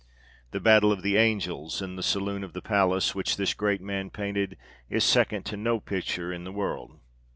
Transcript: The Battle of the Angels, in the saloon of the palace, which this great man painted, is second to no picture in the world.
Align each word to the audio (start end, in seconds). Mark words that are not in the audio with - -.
The 0.49 0.59
Battle 0.59 0.91
of 0.91 1.03
the 1.03 1.15
Angels, 1.15 1.79
in 1.79 1.95
the 1.95 2.01
saloon 2.01 2.43
of 2.43 2.53
the 2.53 2.61
palace, 2.63 3.13
which 3.13 3.37
this 3.37 3.53
great 3.53 3.81
man 3.81 4.09
painted, 4.09 4.57
is 4.89 5.03
second 5.03 5.45
to 5.45 5.57
no 5.57 5.79
picture 5.79 6.33
in 6.33 6.43
the 6.43 6.51
world. 6.51 6.99